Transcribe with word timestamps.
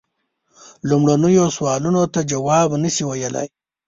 لومړنیو 0.89 1.45
سوالونو 1.57 2.01
ته 2.13 2.19
جواب 2.31 2.69
نه 2.83 2.89
سي 2.95 3.03
ویلای. 3.09 3.47